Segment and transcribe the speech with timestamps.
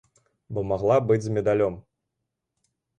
[0.57, 1.81] Бо магла быць з медалём.